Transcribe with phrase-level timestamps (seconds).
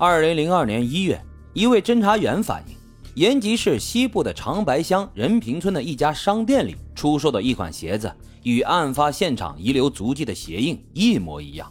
[0.00, 1.20] 二零零二年一月，
[1.52, 2.76] 一位侦查员反映，
[3.16, 8.08] 延吉市西部的长白乡仁平村的一家商店里出售的一款鞋子，
[8.44, 11.68] 与案发现场遗留足迹的鞋印一模一样。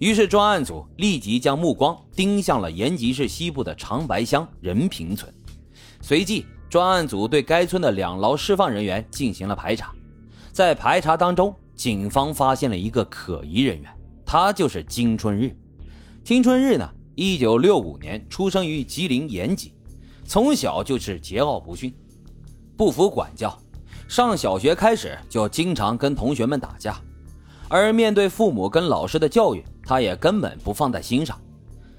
[0.00, 5.32] 于是专案组立即将目光盯向了延吉市西部的长白乡仁平村。
[6.00, 9.92] 随即，专案组对该村的两劳释放人员进行了排查。
[10.50, 13.88] 在排查当中，警方发现了一个可疑人员，
[14.26, 15.56] 他就是金春日。
[16.24, 16.90] 金春日呢？
[17.14, 19.74] 一九六五年出生于吉林延吉，
[20.24, 21.94] 从小就是桀骜不驯，
[22.76, 23.56] 不服管教。
[24.08, 26.98] 上小学开始就经常跟同学们打架，
[27.68, 31.38] 而面对父母跟老师的教育，他也根本不放在心上。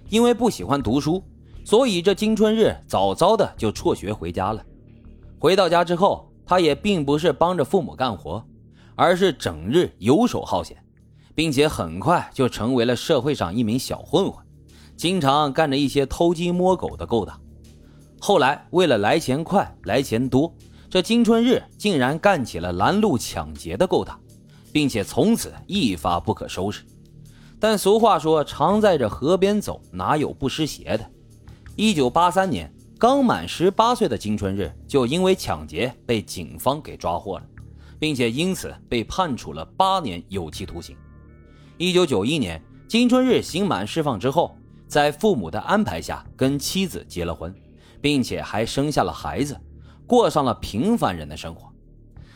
[0.09, 1.23] 因为不喜欢读书，
[1.63, 4.63] 所以这金春日早早的就辍学回家了。
[5.39, 8.43] 回到家之后，他也并不是帮着父母干活，
[8.95, 10.77] 而是整日游手好闲，
[11.33, 14.42] 并且很快就成为了社会上一名小混混。
[14.95, 17.37] 经常干着一些偷鸡摸狗的勾当，
[18.19, 20.55] 后来为了来钱快、来钱多，
[20.89, 24.17] 这金春日竟然干起了拦路抢劫的勾当，
[24.71, 26.83] 并且从此一发不可收拾。
[27.59, 31.09] 但俗话说：“常在这河边走，哪有不湿鞋的？”
[31.75, 37.45] 一九八三年，刚满十八岁的金春日就因为抢劫被警方给抓获了，
[37.99, 40.95] 并且因此被判处了八年有期徒刑。
[41.77, 44.55] 一九九一年，金春日刑满释放之后。
[44.93, 47.51] 在父母的安排下，跟妻子结了婚，
[47.99, 49.59] 并且还生下了孩子，
[50.05, 51.67] 过上了平凡人的生活。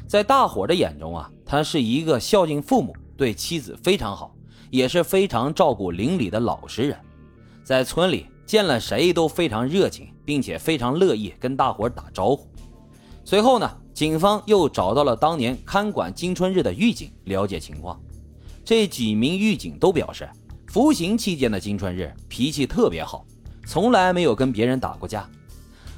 [0.07, 4.33] 在大伙的眼中啊，他是一个孝敬父母、对妻子非常好，
[4.71, 6.97] 也是非常照顾邻里的老实人。
[7.63, 12.47] 在村里见了谁都非常热情，并且非常乐意跟大伙打招呼。
[13.23, 18.01] 随后呢，警方又找到了当年看管金春日的狱警，了解情况。
[18.65, 20.27] 这几名狱警都表示。
[20.67, 23.25] 服刑期间的金春日脾气特别好，
[23.65, 25.27] 从来没有跟别人打过架，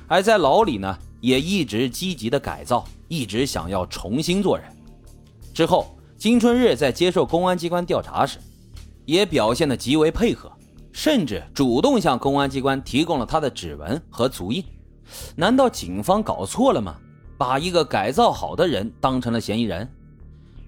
[0.07, 4.65] 而在牢里呢，也一直积极的改造，一直想要重新做人。
[5.53, 8.37] 之后，金春日在接受公安机关调查时，
[9.05, 10.51] 也表现得极为配合，
[10.91, 14.63] 甚至主动向公安机关提供了他的指纹和足印。
[15.35, 16.95] 难道警方搞错了吗？
[17.39, 19.89] 把一个改造好的人当成了嫌疑人？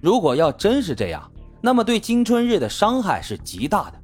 [0.02, 1.31] 如果要真是这样，
[1.62, 4.02] 那么对金春日的伤害是极大的。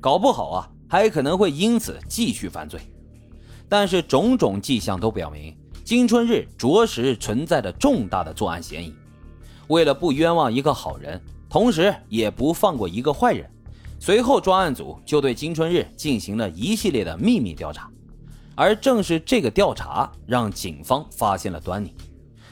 [0.00, 2.80] 搞不好啊，还可能会因此继续犯罪。
[3.68, 8.94] 但是种种迹象都表明，金春日着实存在着重大的作案嫌疑。
[9.68, 13.48] 为了不冤枉一个好人，同时也不放过一个坏人，
[13.98, 17.90] 随后专案组就对金春日进行了一系列的秘密调查。
[18.56, 21.94] 而正是这个调查，让警方发现了端倪，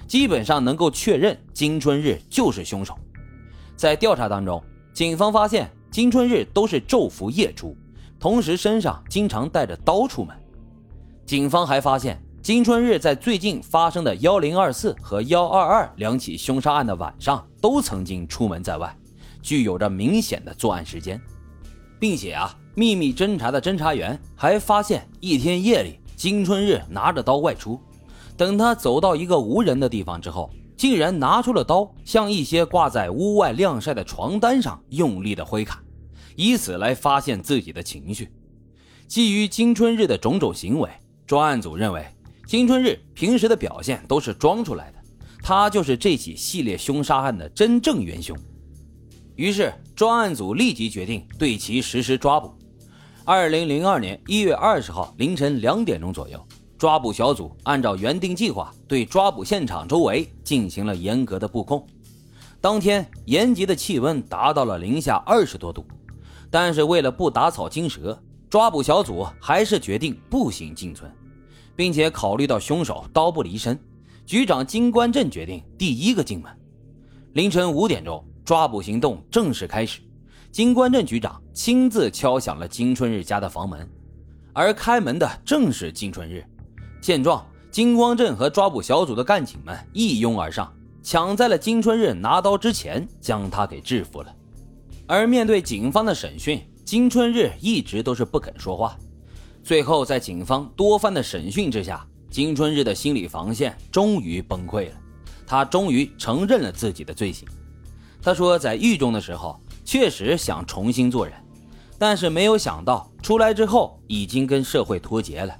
[0.06, 2.96] 基本上能够确认金春日就是凶手。
[3.78, 4.62] 在调查当中，
[4.92, 5.70] 警方发现。
[5.90, 7.74] 金春日都是昼伏夜出，
[8.20, 10.36] 同时身上经常带着刀出门。
[11.24, 18.94] 警方还发现，金春日在最近发生的幺零二四和幺二二两起凶杀案的晚上，都曾经出门在外，
[19.40, 21.18] 具有着明显的作案时间。
[21.98, 27.80] 并且啊，秘密侦查的侦查员还发现，一天夜里，金春日拿着刀外出，
[28.36, 30.50] 等他走到一个无人的地方之后。
[30.78, 35.76] 竟然拿出了刀，向一些挂在屋外晾晒的床单上用力的挥砍，
[36.36, 38.30] 以此来发泄自己的情绪。
[39.08, 40.88] 基于金春日的种种行为，
[41.26, 42.06] 专案组认为
[42.46, 44.98] 金春日平时的表现都是装出来的，
[45.42, 48.38] 他就是这起系列凶杀案的真正元凶。
[49.34, 52.54] 于是，专案组立即决定对其实施抓捕。
[53.24, 56.47] 二零零二年一月二十号凌晨两点钟左右。
[56.78, 61.84] 抓捕小组按照原定计划，对抓捕现场周围进行了严格的布控。
[62.60, 65.84] 当天，延吉的气温达到了零下二十多度，
[66.48, 68.16] 但是为了不打草惊蛇，
[68.48, 71.10] 抓捕小组还是决定步行进村，
[71.74, 73.76] 并且考虑到凶手刀不离身，
[74.24, 76.48] 局长金关镇决定第一个进门。
[77.32, 80.00] 凌晨五点钟，抓捕行动正式开始。
[80.52, 83.88] 金关镇局长亲自敲响了金春日家的房门，
[84.52, 86.44] 而开门的正是金春日。
[87.00, 90.72] 见状，金光镇和抓捕小组的干警们一拥而上，
[91.02, 94.34] 抢在了金春日拿刀之前，将他给制服了。
[95.06, 98.96] 而面对警方的审讯，金春日一直都是不肯说话。
[99.62, 104.94] 最后，在警方多番的审讯之下，金春日的心理防线终于崩溃了，
[105.46, 107.48] 他终于承认了自己的罪行。
[108.20, 111.34] 他说，在狱中的时候，确实想重新做人，
[111.98, 115.56] 但是没有想到出来之后，已经跟社会脱节了。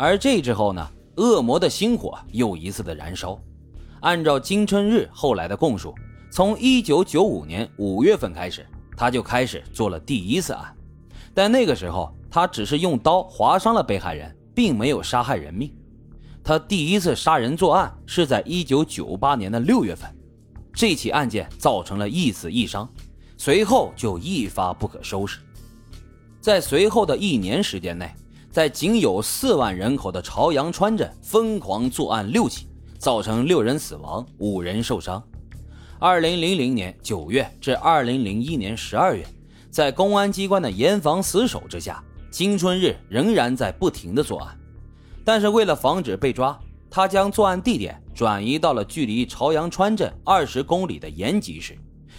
[0.00, 3.38] 而这之后呢，恶魔的星火又一次的燃烧。
[4.00, 5.94] 按照金春日后来的供述，
[6.32, 8.66] 从一九九五年五月份开始，
[8.96, 10.74] 他就开始做了第一次案。
[11.34, 15.70] 但那个时候，他只是用刀划伤了被害人，并没有杀害人命。
[16.42, 20.10] 他第一次杀人作案是在一九九八年的六月份，
[20.72, 22.88] 这起案件造成了一死一伤，
[23.36, 25.40] 随后就一发不可收拾。
[26.40, 28.10] 在随后的一年时间内，
[28.50, 32.66] 在仅有四万人口的朝阳川镇疯狂作案六起，
[32.98, 35.22] 造成六人死亡、五人受伤。
[36.00, 39.24] 二零零零年九月至二零零一年十二月，
[39.70, 44.58] 在公安机关的严防死守之下，金春日仍然在不停的作案。
[45.24, 46.58] 但是为了防止被抓，
[46.90, 51.78] 他将作案地点转移到了距离朝阳川镇二十公里的延吉市，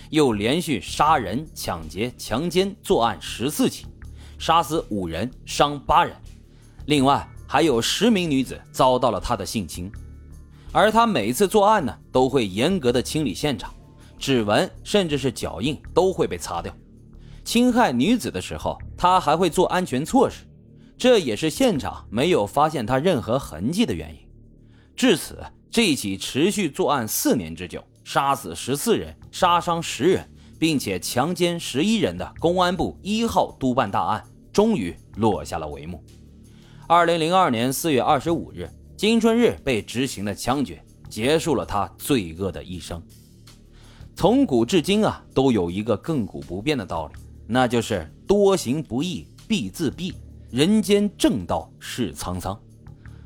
[0.09, 3.85] 又连续杀人、抢劫、强奸作案十四起，
[4.41, 6.15] 杀死五人，伤八人。
[6.87, 9.91] 另外还有十名女子遭到了他的性侵。
[10.71, 13.71] 而他每次作案呢，都会严格的清理现场，
[14.17, 16.75] 指纹甚至是脚印都会被擦掉。
[17.45, 20.43] 侵害女子的时候，他还会做安全措施。
[20.97, 24.27] 这也是现场没有发现他任何痕迹的原因。
[24.95, 25.37] 至此，
[25.69, 30.27] 这起持续作案四年之久、杀死十四人、杀伤十人，
[30.57, 36.03] 并且强奸十一人的公安部一号督办大案，终于落下了帷幕。
[36.87, 43.01] 二零零二年四月二十五日，金春日被执行了枪决，结束了他罪恶的一生。
[44.15, 47.13] 从古至今啊，都有一个亘古不变的道理，
[47.47, 50.13] 那就是多行不义必自毙。
[50.51, 52.59] 人间正道是沧桑。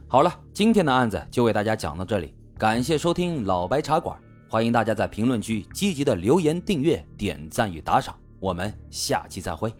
[0.07, 4.16] 好了，今天的案子就为大家讲到这里，感谢收听老白茶馆，
[4.48, 9.74] 欢迎大家在评论区积极的留言、订阅、点赞与打赏，我们下期再会。